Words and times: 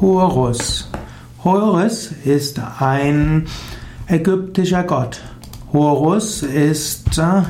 Horus. 0.00 0.88
Horus 1.44 2.10
ist 2.24 2.60
ein 2.80 3.46
ägyptischer 4.08 4.82
Gott. 4.82 5.20
Horus 5.72 6.42
ist 6.42 7.16
äh, 7.18 7.42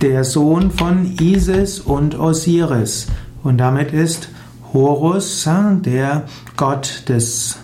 der 0.00 0.24
Sohn 0.24 0.70
von 0.70 1.14
Isis 1.20 1.80
und 1.80 2.18
Osiris. 2.18 3.08
Und 3.42 3.58
damit 3.58 3.92
ist 3.92 4.28
Horus 4.72 5.46
äh, 5.46 5.74
der 5.80 6.24
Gott 6.56 7.04
des 7.08 7.58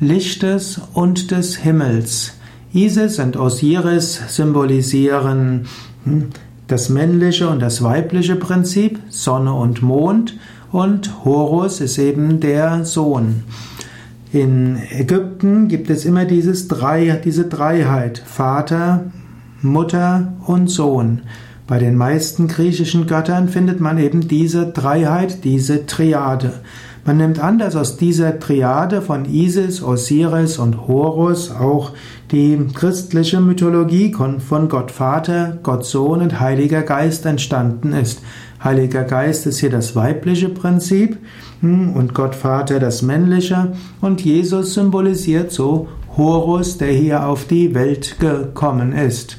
Lichtes 0.00 0.80
und 0.92 1.30
des 1.30 1.56
Himmels. 1.56 2.32
Isis 2.72 3.20
und 3.20 3.36
Osiris 3.36 4.20
symbolisieren 4.28 5.66
hm, 6.02 6.30
das 6.66 6.88
männliche 6.88 7.48
und 7.48 7.60
das 7.60 7.82
weibliche 7.82 8.36
Prinzip, 8.36 8.98
Sonne 9.10 9.52
und 9.52 9.82
Mond, 9.82 10.34
und 10.74 11.24
Horus 11.24 11.80
ist 11.80 11.98
eben 11.98 12.40
der 12.40 12.84
Sohn. 12.84 13.44
In 14.32 14.76
Ägypten 14.90 15.68
gibt 15.68 15.88
es 15.88 16.04
immer 16.04 16.24
dieses 16.24 16.66
Drei, 16.66 17.20
diese 17.24 17.44
Dreiheit, 17.44 18.20
Vater, 18.26 19.04
Mutter 19.62 20.32
und 20.44 20.68
Sohn. 20.68 21.20
Bei 21.68 21.78
den 21.78 21.96
meisten 21.96 22.48
griechischen 22.48 23.06
Göttern 23.06 23.48
findet 23.48 23.78
man 23.78 23.98
eben 23.98 24.26
diese 24.26 24.66
Dreiheit, 24.66 25.44
diese 25.44 25.86
Triade. 25.86 26.54
Man 27.04 27.18
nimmt 27.18 27.38
an, 27.38 27.60
dass 27.60 27.76
aus 27.76 27.96
dieser 27.96 28.40
Triade 28.40 29.00
von 29.00 29.26
Isis, 29.26 29.80
Osiris 29.80 30.58
und 30.58 30.88
Horus 30.88 31.52
auch 31.52 31.92
die 32.32 32.58
christliche 32.74 33.40
Mythologie 33.40 34.12
von 34.12 34.68
Gott 34.68 34.90
Vater, 34.90 35.56
Gott 35.62 35.84
Sohn 35.84 36.20
und 36.20 36.40
Heiliger 36.40 36.82
Geist 36.82 37.26
entstanden 37.26 37.92
ist. 37.92 38.22
Heiliger 38.64 39.04
Geist 39.04 39.44
ist 39.44 39.58
hier 39.58 39.68
das 39.68 39.94
weibliche 39.94 40.48
Prinzip 40.48 41.18
hm, 41.60 41.92
und 41.92 42.14
Gott 42.14 42.34
Vater 42.34 42.80
das 42.80 43.02
männliche 43.02 43.74
und 44.00 44.24
Jesus 44.24 44.72
symbolisiert 44.72 45.52
so 45.52 45.88
Horus, 46.16 46.78
der 46.78 46.92
hier 46.92 47.26
auf 47.26 47.46
die 47.46 47.74
Welt 47.74 48.18
gekommen 48.18 48.94
ist. 48.94 49.36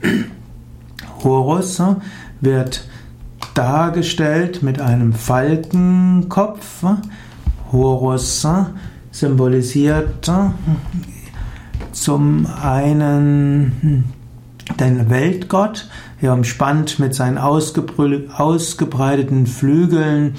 Horus 1.24 1.80
hm, 1.80 1.96
wird 2.40 2.86
dargestellt 3.54 4.62
mit 4.62 4.80
einem 4.80 5.12
Falkenkopf. 5.12 6.84
Horus 7.72 8.46
symbolisiert 9.10 10.30
zum 11.90 12.46
einen 12.62 14.04
den 14.80 15.10
Weltgott, 15.10 15.88
er 16.20 16.32
umspannt 16.32 16.98
mit 16.98 17.14
seinen 17.14 17.38
ausgebreiteten 17.38 19.46
Flügeln 19.46 20.34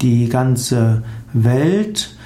die 0.00 0.28
ganze 0.28 1.02
Welt. 1.32 2.16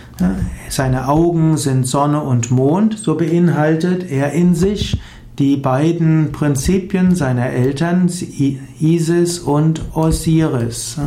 Seine 0.68 1.08
Augen 1.08 1.56
sind 1.56 1.86
Sonne 1.86 2.22
und 2.22 2.50
Mond, 2.50 2.98
so 2.98 3.16
beinhaltet 3.16 4.10
er 4.10 4.32
in 4.32 4.54
sich 4.54 5.00
die 5.38 5.56
beiden 5.56 6.30
Prinzipien 6.30 7.16
seiner 7.16 7.50
Eltern, 7.50 8.08
Isis 8.78 9.40
und 9.40 9.80
Osiris. 9.94 10.98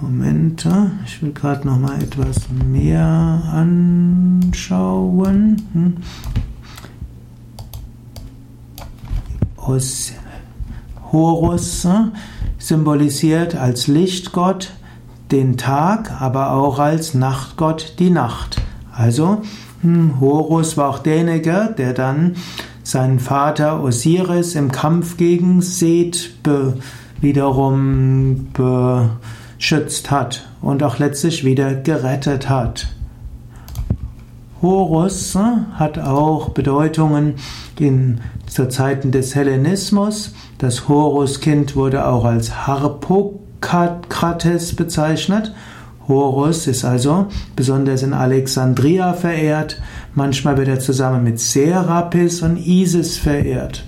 Moment, 0.00 0.64
ich 1.04 1.20
will 1.20 1.32
gerade 1.32 1.66
noch 1.66 1.80
mal 1.80 2.00
etwas 2.00 2.48
mehr 2.50 3.42
anschauen. 3.52 5.56
Hm. 9.68 11.12
Horus 11.12 11.86
symbolisiert 12.58 13.54
als 13.54 13.86
Lichtgott 13.86 14.72
den 15.30 15.56
Tag, 15.56 16.20
aber 16.20 16.52
auch 16.52 16.78
als 16.78 17.14
Nachtgott 17.14 17.94
die 17.98 18.10
Nacht. 18.10 18.60
Also 18.92 19.42
hm, 19.82 20.20
Horus 20.20 20.76
war 20.76 20.88
auch 20.88 20.98
derjenige, 20.98 21.74
der 21.76 21.92
dann 21.92 22.36
seinen 22.82 23.20
Vater 23.20 23.82
Osiris 23.82 24.54
im 24.54 24.72
Kampf 24.72 25.16
gegen 25.16 25.60
Seth 25.60 26.30
wiederum 27.20 28.48
beschützt 29.58 30.10
hat 30.10 30.48
und 30.62 30.82
auch 30.82 30.98
letztlich 30.98 31.44
wieder 31.44 31.74
gerettet 31.74 32.48
hat. 32.48 32.88
Horus 34.62 35.34
hm, 35.34 35.66
hat 35.74 35.98
auch 35.98 36.50
Bedeutungen 36.50 37.34
in, 37.78 38.20
zu 38.46 38.68
Zeiten 38.68 39.10
des 39.10 39.34
Hellenismus. 39.34 40.32
Das 40.58 40.88
Horuskind 40.88 41.76
wurde 41.76 42.06
auch 42.06 42.24
als 42.24 42.66
Harpokrates 42.66 44.74
bezeichnet 44.74 45.52
Horus 46.08 46.66
ist 46.66 46.86
also 46.86 47.26
besonders 47.54 48.02
in 48.02 48.14
Alexandria 48.14 49.12
verehrt, 49.12 49.80
manchmal 50.14 50.56
wird 50.56 50.68
er 50.68 50.80
zusammen 50.80 51.22
mit 51.22 51.38
Serapis 51.38 52.40
und 52.40 52.56
Isis 52.56 53.18
verehrt. 53.18 53.84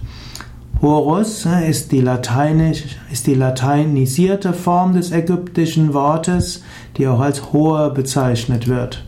Horus 0.82 1.46
ist 1.66 1.92
die, 1.92 2.02
Lateinisch, 2.02 2.84
ist 3.10 3.26
die 3.26 3.34
lateinisierte 3.34 4.52
Form 4.52 4.94
des 4.94 5.12
ägyptischen 5.12 5.94
Wortes, 5.94 6.62
die 6.96 7.08
auch 7.08 7.20
als 7.20 7.52
Hoher 7.52 7.90
bezeichnet 7.90 8.68
wird. 8.68 9.02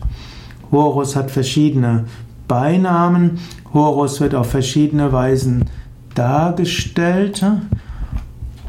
Horus 0.73 1.15
hat 1.15 1.29
verschiedene 1.29 2.05
Beinamen. 2.47 3.37
Horus 3.73 4.19
wird 4.19 4.33
auf 4.33 4.49
verschiedene 4.49 5.13
Weisen 5.13 5.65
dargestellt. 6.15 7.45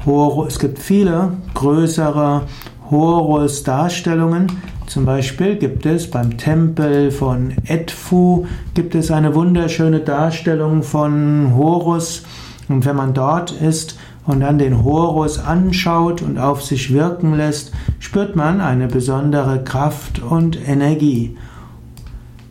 Horus, 0.04 0.52
es 0.52 0.58
gibt 0.58 0.78
viele 0.78 1.32
größere 1.54 2.42
Horus-Darstellungen. 2.90 4.48
Zum 4.86 5.06
Beispiel 5.06 5.56
gibt 5.56 5.86
es 5.86 6.10
beim 6.10 6.36
Tempel 6.36 7.10
von 7.10 7.54
Edfu 7.64 8.44
gibt 8.74 8.94
es 8.94 9.10
eine 9.10 9.34
wunderschöne 9.34 10.00
Darstellung 10.00 10.82
von 10.82 11.54
Horus. 11.56 12.24
Und 12.68 12.84
wenn 12.84 12.96
man 12.96 13.14
dort 13.14 13.50
ist 13.50 13.98
und 14.26 14.40
dann 14.40 14.58
den 14.58 14.84
Horus 14.84 15.38
anschaut 15.38 16.20
und 16.20 16.38
auf 16.38 16.62
sich 16.62 16.92
wirken 16.92 17.34
lässt, 17.34 17.72
spürt 17.98 18.36
man 18.36 18.60
eine 18.60 18.88
besondere 18.88 19.64
Kraft 19.64 20.20
und 20.22 20.58
Energie. 20.68 21.34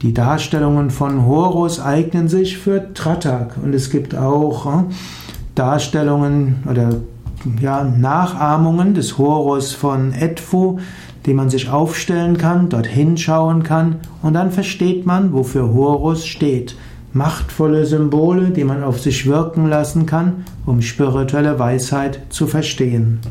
Die 0.04 0.14
Darstellungen 0.14 0.90
von 0.90 1.26
Horus 1.26 1.80
eignen 1.80 2.28
sich 2.28 2.58
für 2.58 2.94
Tratak 2.94 3.56
und 3.64 3.74
es 3.74 3.90
gibt 3.90 4.14
auch 4.14 4.66
äh, 4.66 4.84
Darstellungen 5.56 6.62
oder 6.70 6.96
ja, 7.62 7.86
Nachahmungen 7.86 8.96
des 8.96 9.18
Horus 9.18 9.72
von 9.72 10.12
Edfu, 10.12 10.80
die 11.26 11.34
man 11.34 11.50
sich 11.50 11.70
aufstellen 11.70 12.38
kann, 12.38 12.68
dorthin 12.68 13.16
schauen 13.16 13.64
kann 13.64 14.02
und 14.22 14.34
dann 14.34 14.52
versteht 14.52 15.06
man, 15.06 15.32
wofür 15.32 15.74
Horus 15.74 16.26
steht. 16.26 16.76
Machtvolle 17.14 17.86
Symbole, 17.86 18.50
die 18.50 18.66
man 18.66 18.84
auf 18.84 19.00
sich 19.00 19.26
wirken 19.26 19.70
lassen 19.70 20.06
kann, 20.06 20.44
um 20.66 20.82
spirituelle 20.82 21.60
Weisheit 21.60 22.20
zu 22.28 22.48
verstehen. 22.48 23.22